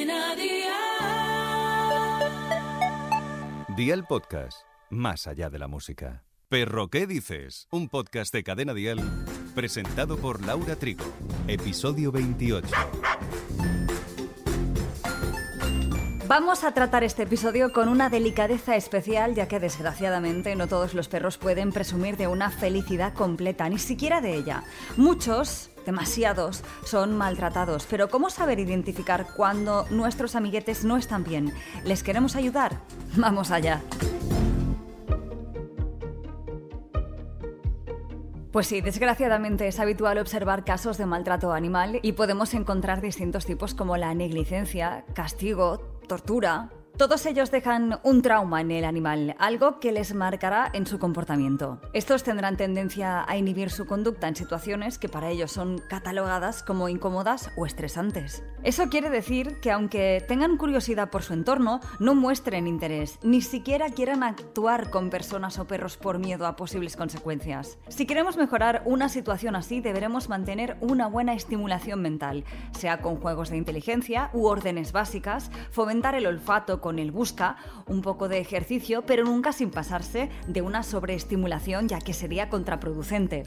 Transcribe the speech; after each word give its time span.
Cadena 0.00 0.34
Dial. 0.34 0.70
Dial 3.76 4.06
Podcast, 4.06 4.62
más 4.88 5.26
allá 5.26 5.50
de 5.50 5.58
la 5.58 5.68
música. 5.68 6.24
Perro, 6.48 6.88
¿qué 6.88 7.06
dices? 7.06 7.68
Un 7.70 7.90
podcast 7.90 8.32
de 8.32 8.42
Cadena 8.42 8.72
Dial 8.72 8.98
presentado 9.54 10.16
por 10.16 10.42
Laura 10.46 10.76
Trigo. 10.76 11.04
Episodio 11.48 12.12
28. 12.12 12.66
Vamos 16.30 16.62
a 16.62 16.70
tratar 16.70 17.02
este 17.02 17.24
episodio 17.24 17.72
con 17.72 17.88
una 17.88 18.08
delicadeza 18.08 18.76
especial, 18.76 19.34
ya 19.34 19.48
que 19.48 19.58
desgraciadamente 19.58 20.54
no 20.54 20.68
todos 20.68 20.94
los 20.94 21.08
perros 21.08 21.38
pueden 21.38 21.72
presumir 21.72 22.16
de 22.16 22.28
una 22.28 22.52
felicidad 22.52 23.14
completa, 23.14 23.68
ni 23.68 23.80
siquiera 23.80 24.20
de 24.20 24.36
ella. 24.36 24.62
Muchos, 24.96 25.70
demasiados, 25.84 26.62
son 26.84 27.18
maltratados, 27.18 27.84
pero 27.90 28.08
¿cómo 28.08 28.30
saber 28.30 28.60
identificar 28.60 29.26
cuando 29.34 29.86
nuestros 29.90 30.36
amiguetes 30.36 30.84
no 30.84 30.96
están 30.96 31.24
bien? 31.24 31.52
¿Les 31.82 32.04
queremos 32.04 32.36
ayudar? 32.36 32.78
Vamos 33.16 33.50
allá. 33.50 33.82
Pues 38.52 38.68
sí, 38.68 38.80
desgraciadamente 38.80 39.66
es 39.66 39.80
habitual 39.80 40.18
observar 40.18 40.64
casos 40.64 40.96
de 40.96 41.06
maltrato 41.06 41.52
animal 41.52 41.98
y 42.02 42.12
podemos 42.12 42.54
encontrar 42.54 43.00
distintos 43.00 43.46
tipos 43.46 43.74
como 43.74 43.96
la 43.96 44.14
negligencia, 44.14 45.04
castigo, 45.14 45.89
tortura, 46.10 46.68
todos 47.00 47.24
ellos 47.24 47.50
dejan 47.50 47.98
un 48.02 48.20
trauma 48.20 48.60
en 48.60 48.70
el 48.70 48.84
animal, 48.84 49.34
algo 49.38 49.80
que 49.80 49.90
les 49.90 50.12
marcará 50.12 50.68
en 50.74 50.86
su 50.86 50.98
comportamiento. 50.98 51.80
Estos 51.94 52.24
tendrán 52.24 52.58
tendencia 52.58 53.24
a 53.26 53.38
inhibir 53.38 53.70
su 53.70 53.86
conducta 53.86 54.28
en 54.28 54.36
situaciones 54.36 54.98
que 54.98 55.08
para 55.08 55.30
ellos 55.30 55.50
son 55.50 55.78
catalogadas 55.88 56.62
como 56.62 56.90
incómodas 56.90 57.52
o 57.56 57.64
estresantes. 57.64 58.44
Eso 58.64 58.90
quiere 58.90 59.08
decir 59.08 59.60
que 59.60 59.70
aunque 59.70 60.22
tengan 60.28 60.58
curiosidad 60.58 61.08
por 61.08 61.22
su 61.22 61.32
entorno, 61.32 61.80
no 62.00 62.14
muestren 62.14 62.66
interés, 62.66 63.18
ni 63.22 63.40
siquiera 63.40 63.88
quieran 63.88 64.22
actuar 64.22 64.90
con 64.90 65.08
personas 65.08 65.58
o 65.58 65.66
perros 65.66 65.96
por 65.96 66.18
miedo 66.18 66.46
a 66.46 66.56
posibles 66.56 66.96
consecuencias. 66.96 67.78
Si 67.88 68.04
queremos 68.04 68.36
mejorar 68.36 68.82
una 68.84 69.08
situación 69.08 69.56
así, 69.56 69.80
deberemos 69.80 70.28
mantener 70.28 70.76
una 70.82 71.06
buena 71.06 71.32
estimulación 71.32 72.02
mental, 72.02 72.44
sea 72.78 73.00
con 73.00 73.16
juegos 73.16 73.48
de 73.48 73.56
inteligencia 73.56 74.28
u 74.34 74.44
órdenes 74.44 74.92
básicas, 74.92 75.50
fomentar 75.70 76.14
el 76.14 76.26
olfato 76.26 76.82
con 76.82 76.89
con 76.90 76.98
el 76.98 77.12
busca, 77.12 77.54
un 77.86 78.02
poco 78.02 78.28
de 78.28 78.40
ejercicio, 78.40 79.02
pero 79.06 79.22
nunca 79.22 79.52
sin 79.52 79.70
pasarse 79.70 80.28
de 80.48 80.60
una 80.60 80.82
sobreestimulación 80.82 81.86
ya 81.86 82.00
que 82.00 82.12
sería 82.12 82.48
contraproducente. 82.48 83.44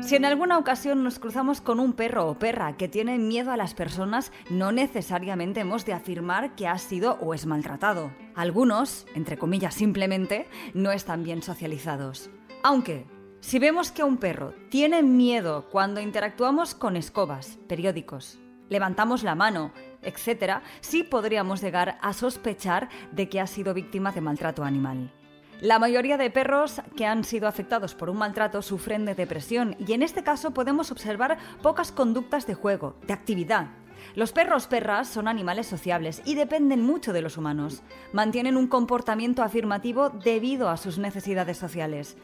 Si 0.00 0.16
en 0.16 0.24
alguna 0.24 0.58
ocasión 0.58 1.04
nos 1.04 1.20
cruzamos 1.20 1.60
con 1.60 1.78
un 1.78 1.92
perro 1.92 2.28
o 2.28 2.40
perra 2.40 2.76
que 2.76 2.88
tiene 2.88 3.18
miedo 3.18 3.52
a 3.52 3.56
las 3.56 3.74
personas, 3.74 4.32
no 4.50 4.72
necesariamente 4.72 5.60
hemos 5.60 5.86
de 5.86 5.92
afirmar 5.92 6.56
que 6.56 6.66
ha 6.66 6.76
sido 6.78 7.18
o 7.20 7.34
es 7.34 7.46
maltratado. 7.46 8.10
Algunos, 8.34 9.06
entre 9.14 9.38
comillas 9.38 9.74
simplemente, 9.74 10.48
no 10.74 10.90
están 10.90 11.22
bien 11.22 11.40
socializados. 11.44 12.30
Aunque, 12.64 13.06
si 13.38 13.60
vemos 13.60 13.92
que 13.92 14.02
un 14.02 14.16
perro 14.16 14.54
tiene 14.70 15.04
miedo 15.04 15.68
cuando 15.70 16.00
interactuamos 16.00 16.74
con 16.74 16.96
escobas, 16.96 17.60
periódicos, 17.68 18.41
levantamos 18.72 19.22
la 19.22 19.34
mano, 19.34 19.70
etcétera, 20.02 20.62
sí 20.80 21.04
podríamos 21.04 21.62
llegar 21.62 21.98
a 22.00 22.12
sospechar 22.12 22.88
de 23.12 23.28
que 23.28 23.40
ha 23.40 23.46
sido 23.46 23.74
víctima 23.74 24.10
de 24.10 24.20
maltrato 24.20 24.64
animal. 24.64 25.12
La 25.60 25.78
mayoría 25.78 26.16
de 26.16 26.28
perros 26.28 26.82
que 26.96 27.06
han 27.06 27.22
sido 27.22 27.46
afectados 27.46 27.94
por 27.94 28.10
un 28.10 28.16
maltrato 28.16 28.62
sufren 28.62 29.04
de 29.04 29.14
depresión 29.14 29.76
y 29.78 29.92
en 29.92 30.02
este 30.02 30.24
caso 30.24 30.50
podemos 30.50 30.90
observar 30.90 31.38
pocas 31.62 31.92
conductas 31.92 32.48
de 32.48 32.54
juego, 32.54 32.96
de 33.06 33.12
actividad. 33.12 33.68
Los 34.16 34.32
perros 34.32 34.66
perras 34.66 35.06
son 35.06 35.28
animales 35.28 35.68
sociables 35.68 36.20
y 36.24 36.34
dependen 36.34 36.82
mucho 36.82 37.12
de 37.12 37.22
los 37.22 37.36
humanos. 37.36 37.82
Mantienen 38.12 38.56
un 38.56 38.66
comportamiento 38.66 39.44
afirmativo 39.44 40.10
debido 40.10 40.68
a 40.68 40.76
sus 40.76 40.98
necesidades 40.98 41.58
sociales, 41.58 42.16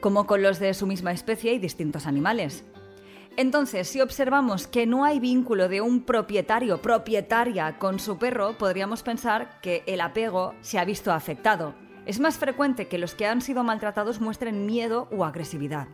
como 0.00 0.26
con 0.26 0.42
los 0.42 0.58
de 0.58 0.74
su 0.74 0.86
misma 0.86 1.12
especie 1.12 1.54
y 1.54 1.58
distintos 1.58 2.06
animales. 2.06 2.64
Entonces, 3.36 3.88
si 3.88 4.02
observamos 4.02 4.66
que 4.66 4.86
no 4.86 5.04
hay 5.04 5.18
vínculo 5.18 5.68
de 5.68 5.80
un 5.80 6.02
propietario, 6.02 6.82
propietaria 6.82 7.78
con 7.78 7.98
su 7.98 8.18
perro, 8.18 8.58
podríamos 8.58 9.02
pensar 9.02 9.58
que 9.62 9.82
el 9.86 10.02
apego 10.02 10.54
se 10.60 10.78
ha 10.78 10.84
visto 10.84 11.12
afectado. 11.12 11.74
Es 12.04 12.20
más 12.20 12.36
frecuente 12.36 12.88
que 12.88 12.98
los 12.98 13.14
que 13.14 13.26
han 13.26 13.40
sido 13.40 13.64
maltratados 13.64 14.20
muestren 14.20 14.66
miedo 14.66 15.08
o 15.10 15.24
agresividad. 15.24 15.88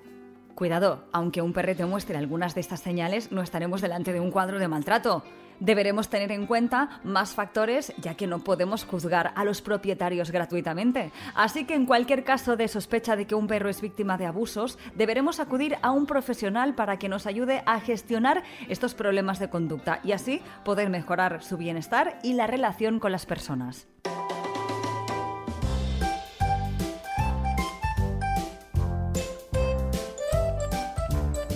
Cuidado, 0.57 1.05
aunque 1.13 1.41
un 1.41 1.53
perrete 1.53 1.87
muestre 1.87 2.19
algunas 2.19 2.57
de 2.57 2.61
estas 2.61 2.81
señales, 2.81 3.31
no 3.31 3.43
estaremos 3.43 3.81
delante 3.81 4.13
de 4.13 4.19
un 4.19 4.33
cuadro 4.33 4.59
de 4.59 4.67
maltrato. 4.67 5.23
Deberemos 5.61 6.09
tener 6.09 6.33
en 6.33 6.47
cuenta 6.47 7.01
más 7.05 7.35
factores 7.35 7.93
ya 7.99 8.15
que 8.15 8.27
no 8.27 8.41
podemos 8.41 8.85
juzgar 8.85 9.33
a 9.35 9.45
los 9.45 9.61
propietarios 9.61 10.31
gratuitamente. 10.31 11.13
Así 11.35 11.65
que 11.65 11.75
en 11.75 11.87
cualquier 11.87 12.25
caso 12.25 12.57
de 12.57 12.69
sospecha 12.69 13.17
de 13.17 13.27
que 13.27 13.35
un 13.35 13.47
perro 13.47 13.69
es 13.69 13.81
víctima 13.81 14.17
de 14.17 14.27
abusos, 14.27 14.79
deberemos 14.95 15.41
acudir 15.41 15.77
a 15.83 15.91
un 15.91 16.07
profesional 16.07 16.75
para 16.75 16.99
que 16.99 17.09
nos 17.09 17.27
ayude 17.27 17.63
a 17.67 17.81
gestionar 17.81 18.43
estos 18.69 18.95
problemas 18.95 19.39
de 19.39 19.51
conducta 19.51 20.01
y 20.05 20.13
así 20.13 20.41
poder 20.65 20.91
mejorar 20.91 21.43
su 21.43 21.57
bienestar 21.57 22.19
y 22.23 22.35
la 22.35 22.47
relación 22.47 23.01
con 23.01 23.13
las 23.13 23.27
personas. 23.27 23.87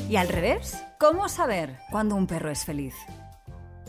¿Y 0.08 0.16
al 0.16 0.28
revés? 0.28 0.84
¿Cómo 0.98 1.26
saber 1.30 1.78
cuándo 1.90 2.16
un 2.16 2.26
perro 2.26 2.50
es 2.50 2.66
feliz? 2.66 2.94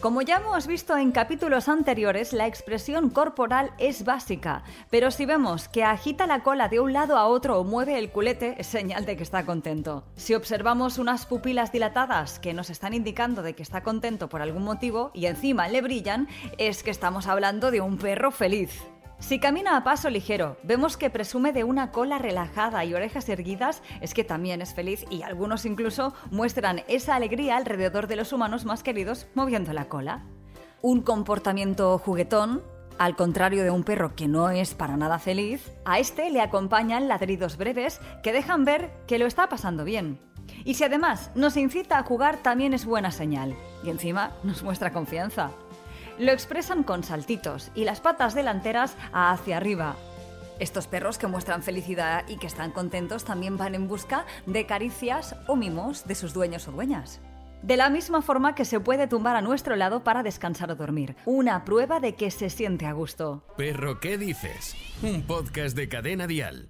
Como 0.04 0.22
ya 0.22 0.36
hemos 0.36 0.68
visto 0.68 0.98
en 0.98 1.14
capítulos 1.14 1.70
anteriores, 1.70 2.34
la 2.34 2.46
expresión 2.46 3.10
corporal 3.10 3.72
es 3.78 4.04
básica, 4.04 4.64
pero 4.90 5.12
si 5.12 5.26
vemos 5.26 5.70
que 5.70 5.86
agita 5.86 6.28
la 6.28 6.44
cola 6.44 6.68
de 6.68 6.82
un 6.82 6.92
lado 6.92 7.18
a 7.18 7.26
otro 7.26 7.58
o 7.58 7.64
mueve 7.64 7.98
el 7.98 8.12
culete, 8.12 8.56
es 8.58 8.68
señal 8.68 9.06
de 9.06 9.16
que 9.16 9.24
está 9.24 9.46
contento. 9.46 10.04
Si 10.18 10.34
observamos 10.34 10.98
unas 10.98 11.26
pupilas 11.26 11.72
dilatadas 11.72 12.38
que 12.40 12.54
nos 12.54 12.70
están 12.70 12.94
indicando 12.94 13.44
de 13.44 13.56
que 13.56 13.64
está 13.64 13.82
contento 13.82 14.28
por 14.28 14.42
algún 14.42 14.64
motivo 14.66 15.12
y 15.14 15.28
encima 15.28 15.70
le 15.70 15.82
brillan, 15.82 16.28
es 16.58 16.84
que 16.84 16.92
estamos 16.92 17.28
hablando 17.28 17.72
de 17.72 17.80
un 17.80 17.98
perro 17.98 18.32
feliz. 18.32 18.84
Si 19.24 19.40
camina 19.40 19.78
a 19.78 19.86
paso 19.86 20.10
ligero, 20.10 20.58
vemos 20.64 20.98
que 20.98 21.10
presume 21.10 21.54
de 21.54 21.64
una 21.64 21.92
cola 21.92 22.18
relajada 22.18 22.84
y 22.84 22.94
orejas 22.94 23.30
erguidas, 23.30 23.82
es 24.02 24.14
que 24.14 24.26
también 24.26 24.62
es 24.62 24.74
feliz 24.74 25.06
y 25.10 25.22
algunos 25.22 25.66
incluso 25.66 26.14
muestran 26.30 26.84
esa 26.90 27.16
alegría 27.16 27.56
alrededor 27.56 28.08
de 28.08 28.18
los 28.18 28.34
humanos 28.34 28.66
más 28.66 28.84
queridos 28.84 29.28
moviendo 29.34 29.72
la 29.72 29.86
cola. 29.86 30.26
Un 30.82 31.02
comportamiento 31.02 31.98
juguetón, 32.00 32.64
al 33.00 33.16
contrario 33.16 33.64
de 33.64 33.72
un 33.72 33.86
perro 33.86 34.14
que 34.14 34.28
no 34.28 34.50
es 34.50 34.74
para 34.74 34.98
nada 34.98 35.20
feliz, 35.20 35.72
a 35.86 36.00
este 36.00 36.30
le 36.30 36.42
acompañan 36.42 37.08
ladridos 37.08 37.56
breves 37.56 38.02
que 38.24 38.34
dejan 38.34 38.66
ver 38.66 38.92
que 39.08 39.20
lo 39.20 39.26
está 39.26 39.48
pasando 39.48 39.86
bien. 39.86 40.20
Y 40.66 40.74
si 40.74 40.84
además 40.84 41.32
nos 41.34 41.56
incita 41.56 41.98
a 41.98 42.04
jugar 42.04 42.44
también 42.44 42.74
es 42.74 42.86
buena 42.86 43.10
señal. 43.10 43.56
Y 43.86 43.90
encima 43.90 44.34
nos 44.44 44.64
muestra 44.64 44.92
confianza. 44.92 45.52
Lo 46.20 46.32
expresan 46.32 46.84
con 46.84 47.04
saltitos 47.04 47.72
y 47.74 47.86
las 47.86 48.00
patas 48.00 48.36
delanteras 48.36 48.96
hacia 49.14 49.58
arriba. 49.58 49.96
Estos 50.60 50.88
perros 50.88 51.18
que 51.18 51.28
muestran 51.28 51.64
felicidad 51.64 52.24
y 52.28 52.38
que 52.38 52.48
están 52.48 52.72
contentos 52.72 53.26
también 53.26 53.58
van 53.58 53.74
en 53.74 53.88
busca 53.88 54.26
de 54.46 54.66
caricias 54.66 55.36
o 55.48 55.56
mimos 55.56 56.06
de 56.06 56.16
sus 56.16 56.34
dueños 56.34 56.68
o 56.68 56.72
dueñas. 56.72 57.20
De 57.64 57.78
la 57.78 57.90
misma 57.90 58.22
forma 58.22 58.56
que 58.56 58.66
se 58.66 58.80
puede 58.80 59.08
tumbar 59.08 59.36
a 59.36 59.42
nuestro 59.42 59.76
lado 59.76 60.04
para 60.04 60.22
descansar 60.22 60.70
o 60.70 60.76
dormir. 60.76 61.16
Una 61.26 61.66
prueba 61.66 62.00
de 62.00 62.14
que 62.14 62.30
se 62.30 62.50
siente 62.50 62.86
a 62.86 62.92
gusto. 62.92 63.44
Perro, 63.58 64.00
¿qué 64.00 64.18
dices? 64.18 64.76
Un 65.02 65.24
podcast 65.24 65.76
de 65.76 65.88
cadena 65.88 66.28
dial. 66.28 66.70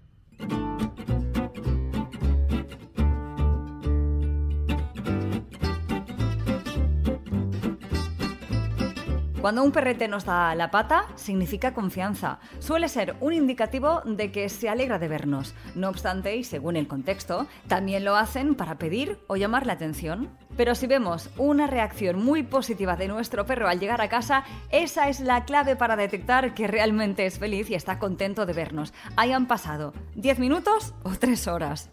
Cuando 9.43 9.61
un 9.61 9.73
perrete 9.73 10.07
nos 10.07 10.23
da 10.23 10.55
la 10.55 10.71
pata, 10.71 11.05
significa 11.15 11.73
confianza. 11.73 12.39
Suele 12.59 12.87
ser 12.87 13.17
un 13.19 13.33
indicativo 13.33 14.01
de 14.05 14.31
que 14.31 14.47
se 14.47 14.69
alegra 14.69 14.99
de 14.99 15.09
vernos. 15.09 15.53
No 15.75 15.89
obstante, 15.89 16.37
y 16.37 16.45
según 16.45 16.77
el 16.77 16.87
contexto, 16.87 17.45
también 17.67 18.05
lo 18.05 18.15
hacen 18.15 18.55
para 18.55 18.77
pedir 18.77 19.19
o 19.27 19.35
llamar 19.35 19.65
la 19.65 19.73
atención. 19.73 20.29
Pero 20.55 20.75
si 20.75 20.87
vemos 20.87 21.29
una 21.35 21.67
reacción 21.67 22.23
muy 22.23 22.43
positiva 22.43 22.95
de 22.95 23.09
nuestro 23.09 23.45
perro 23.45 23.67
al 23.67 23.81
llegar 23.81 23.99
a 23.99 24.07
casa, 24.07 24.45
esa 24.69 25.09
es 25.09 25.19
la 25.19 25.43
clave 25.43 25.75
para 25.75 25.97
detectar 25.97 26.53
que 26.53 26.67
realmente 26.67 27.25
es 27.25 27.37
feliz 27.37 27.69
y 27.69 27.75
está 27.75 27.99
contento 27.99 28.45
de 28.45 28.53
vernos. 28.53 28.93
Hayan 29.17 29.47
pasado 29.47 29.93
10 30.15 30.39
minutos 30.39 30.93
o 31.03 31.09
3 31.19 31.49
horas. 31.49 31.89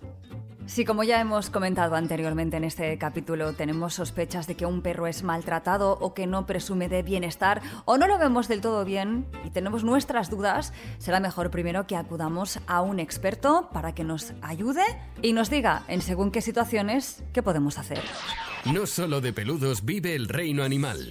Si 0.66 0.84
como 0.84 1.02
ya 1.02 1.20
hemos 1.20 1.50
comentado 1.50 1.96
anteriormente 1.96 2.56
en 2.56 2.64
este 2.64 2.96
capítulo, 2.96 3.54
tenemos 3.54 3.94
sospechas 3.94 4.46
de 4.46 4.54
que 4.54 4.66
un 4.66 4.82
perro 4.82 5.06
es 5.06 5.24
maltratado 5.24 5.98
o 6.00 6.14
que 6.14 6.26
no 6.26 6.46
presume 6.46 6.88
de 6.88 7.02
bienestar 7.02 7.60
o 7.86 7.98
no 7.98 8.06
lo 8.06 8.18
vemos 8.18 8.46
del 8.46 8.60
todo 8.60 8.84
bien 8.84 9.26
y 9.44 9.50
tenemos 9.50 9.82
nuestras 9.82 10.30
dudas, 10.30 10.72
será 10.98 11.18
mejor 11.18 11.50
primero 11.50 11.86
que 11.86 11.96
acudamos 11.96 12.60
a 12.66 12.82
un 12.82 13.00
experto 13.00 13.68
para 13.72 13.94
que 13.94 14.04
nos 14.04 14.32
ayude 14.42 14.84
y 15.22 15.32
nos 15.32 15.50
diga 15.50 15.82
en 15.88 16.02
según 16.02 16.30
qué 16.30 16.40
situaciones 16.40 17.24
qué 17.32 17.42
podemos 17.42 17.78
hacer. 17.78 18.02
No 18.72 18.86
solo 18.86 19.20
de 19.20 19.32
peludos 19.32 19.84
vive 19.84 20.14
el 20.14 20.28
reino 20.28 20.62
animal. 20.62 21.10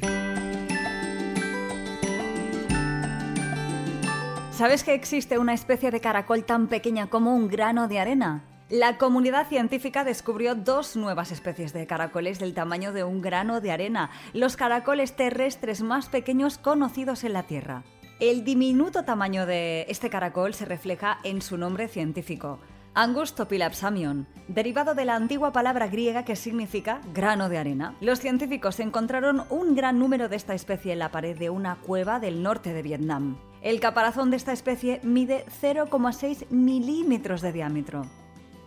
¿Sabes 4.51 4.83
que 4.83 4.93
existe 4.93 5.37
una 5.37 5.53
especie 5.53 5.89
de 5.89 6.01
caracol 6.01 6.43
tan 6.43 6.67
pequeña 6.67 7.07
como 7.07 7.33
un 7.33 7.47
grano 7.47 7.87
de 7.87 7.99
arena? 7.99 8.48
La 8.69 8.99
comunidad 8.99 9.47
científica 9.47 10.03
descubrió 10.03 10.53
dos 10.53 10.95
nuevas 10.95 11.31
especies 11.31 11.73
de 11.73 11.87
caracoles 11.87 12.37
del 12.37 12.53
tamaño 12.53 12.93
de 12.93 13.03
un 13.03 13.19
grano 13.19 13.61
de 13.61 13.71
arena, 13.71 14.11
los 14.33 14.57
caracoles 14.57 15.15
terrestres 15.15 15.81
más 15.81 16.07
pequeños 16.07 16.59
conocidos 16.59 17.23
en 17.23 17.33
la 17.33 17.43
Tierra. 17.43 17.83
El 18.19 18.43
diminuto 18.43 19.05
tamaño 19.05 19.47
de 19.47 19.87
este 19.89 20.11
caracol 20.11 20.53
se 20.53 20.65
refleja 20.65 21.17
en 21.23 21.41
su 21.41 21.57
nombre 21.57 21.87
científico, 21.87 22.59
Angus 22.93 23.33
topilapsamion, 23.33 24.27
derivado 24.47 24.93
de 24.93 25.05
la 25.05 25.15
antigua 25.15 25.51
palabra 25.51 25.87
griega 25.87 26.23
que 26.23 26.35
significa 26.35 27.01
grano 27.11 27.49
de 27.49 27.57
arena. 27.57 27.95
Los 28.01 28.19
científicos 28.19 28.79
encontraron 28.79 29.45
un 29.49 29.73
gran 29.73 29.97
número 29.97 30.29
de 30.29 30.35
esta 30.35 30.53
especie 30.53 30.93
en 30.93 30.99
la 30.99 31.11
pared 31.11 31.35
de 31.37 31.49
una 31.49 31.77
cueva 31.77 32.19
del 32.19 32.43
norte 32.43 32.73
de 32.73 32.83
Vietnam. 32.83 33.37
El 33.63 33.79
caparazón 33.79 34.29
de 34.29 34.37
esta 34.37 34.53
especie 34.53 34.99
mide 35.01 35.45
0,6 35.61 36.49
milímetros 36.49 37.41
de 37.41 37.51
diámetro. 37.51 38.05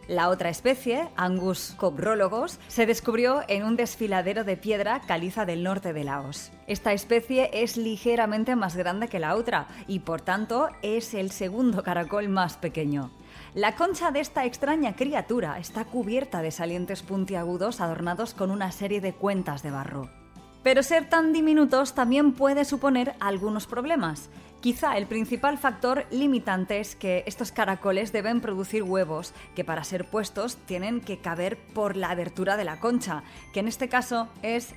La 0.09 0.31
otra 0.31 0.51
especie, 0.51 1.09
Angus 1.17 1.75
cobrólogos, 1.77 2.59
se 2.67 2.87
descubrió 2.87 3.43
en 3.47 3.63
un 3.63 3.77
desfiladero 3.77 4.43
de 4.43 4.57
piedra 4.57 5.01
caliza 5.07 5.47
del 5.47 5.63
norte 5.63 5.93
de 5.93 6.03
Laos. 6.03 6.51
Esta 6.67 6.93
especie 6.93 7.51
es 7.53 7.77
ligeramente 7.77 8.57
más 8.57 8.75
grande 8.75 9.07
que 9.07 9.21
la 9.21 9.37
otra 9.37 9.69
y 9.87 10.01
por 10.01 10.21
tanto 10.21 10.69
es 10.83 11.15
el 11.15 11.31
segundo 11.31 11.85
caracol 11.85 12.29
más 12.29 12.57
pequeño. 12.57 13.13
La 13.55 13.77
concha 13.77 14.11
de 14.11 14.21
esta 14.21 14.45
extraña 14.45 14.97
criatura 14.97 15.59
está 15.61 15.85
cubierta 15.85 16.43
de 16.43 16.51
salientes 16.51 17.03
puntiagudos 17.03 17.81
adornados 17.81 18.35
con 18.35 18.51
una 18.51 18.73
serie 18.73 19.01
de 19.01 19.13
cuentas 19.13 19.63
de 19.63 19.71
barro. 19.71 20.11
Pero 20.65 20.83
ser 20.83 21.09
tan 21.09 21.33
diminutos 21.33 21.95
también 21.95 22.33
puede 22.33 22.65
suponer 22.65 23.15
algunos 23.21 23.67
problemas. 23.67 24.31
Quizá 24.62 24.97
el 24.97 25.09
principal 25.09 25.59
factor 25.59 26.06
limitante 26.12 26.79
es 26.79 26.94
que 26.94 27.25
estos 27.26 27.50
caracoles 27.50 28.12
deben 28.12 28.41
producir 28.41 28.85
huevos 28.85 29.35
que 29.56 29.64
para 29.64 29.82
ser 29.82 30.09
puestos 30.09 30.55
tienen 30.67 31.00
que 31.00 31.19
caber 31.19 31.59
por 31.75 31.97
la 31.97 32.11
abertura 32.11 32.56
de 32.56 32.62
la 32.62 32.79
concha, 32.79 33.25
que 33.53 33.59
en 33.59 33.67
este 33.67 33.88
caso 33.88 34.29
es 34.41 34.76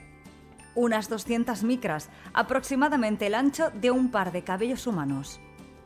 unas 0.73 1.07
200 1.07 1.61
micras, 1.61 2.09
aproximadamente 2.33 3.27
el 3.27 3.35
ancho 3.35 3.69
de 3.75 3.91
un 3.91 4.09
par 4.09 4.31
de 4.31 4.43
cabellos 4.43 4.87
humanos. 4.87 5.39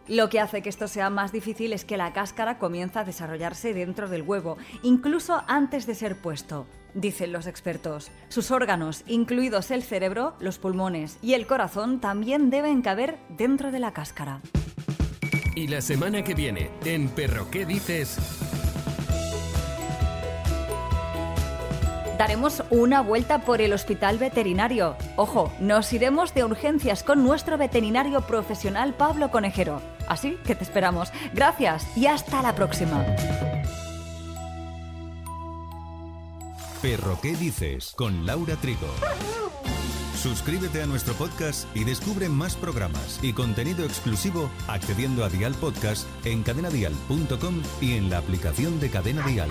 Lo 0.09 0.27
que 0.27 0.39
hace 0.39 0.63
que 0.63 0.69
esto 0.69 0.87
sea 0.87 1.11
más 1.11 1.31
difícil 1.31 1.71
es 1.71 1.85
que 1.85 1.95
la 1.95 2.13
cáscara 2.13 2.57
comienza 2.57 3.01
a 3.01 3.03
desarrollarse 3.05 3.75
dentro 3.75 4.09
del 4.09 4.23
huevo, 4.23 4.57
incluso 4.81 5.43
antes 5.47 5.85
de 5.85 5.93
ser 5.93 6.15
puesto 6.15 6.65
dicen 6.95 7.31
los 7.31 7.45
expertos. 7.45 8.11
Sus 8.29 8.49
órganos, 8.49 9.03
incluidos 9.05 9.69
el 9.69 9.83
cerebro, 9.83 10.33
los 10.39 10.57
pulmones 10.57 11.19
y 11.21 11.35
el 11.35 11.45
corazón, 11.45 12.01
también 12.01 12.49
deben 12.49 12.81
caber 12.81 13.19
dentro 13.29 13.71
de 13.71 13.77
la 13.77 13.93
cáscara. 13.93 14.41
Y 15.55 15.67
la 15.67 15.81
semana 15.81 16.23
que 16.23 16.33
viene, 16.33 16.71
en 16.85 17.09
Perro 17.09 17.51
¿Qué 17.51 17.67
dices? 17.67 18.17
Daremos 22.17 22.63
una 22.71 23.01
vuelta 23.01 23.41
por 23.41 23.61
el 23.61 23.71
hospital 23.71 24.17
veterinario. 24.17 24.97
Ojo, 25.15 25.53
nos 25.59 25.93
iremos 25.93 26.33
de 26.33 26.43
urgencias 26.43 27.03
con 27.03 27.23
nuestro 27.23 27.57
veterinario 27.57 28.21
profesional 28.21 28.93
Pablo 28.93 29.31
Conejero. 29.31 29.98
Así 30.09 30.37
que 30.43 30.55
te 30.55 30.63
esperamos. 30.63 31.13
Gracias 31.33 31.85
y 31.95 32.07
hasta 32.07 32.41
la 32.41 32.53
próxima. 32.55 33.05
Perro 36.81 37.19
¿Qué 37.21 37.35
dices? 37.35 37.93
con 37.95 38.25
Laura 38.25 38.55
Trigo. 38.55 38.87
Suscríbete 40.21 40.81
a 40.81 40.85
nuestro 40.85 41.13
podcast 41.13 41.65
y 41.75 41.85
descubre 41.85 42.27
más 42.27 42.55
programas 42.55 43.19
y 43.21 43.31
contenido 43.31 43.85
exclusivo 43.85 44.49
accediendo 44.67 45.23
a 45.23 45.29
Dial 45.29 45.53
Podcast 45.55 46.05
en 46.25 46.43
cadenadial.com 46.43 47.61
y 47.79 47.93
en 47.93 48.09
la 48.09 48.17
aplicación 48.17 48.81
de 48.81 48.89
Cadena 48.89 49.25
Dial. 49.25 49.49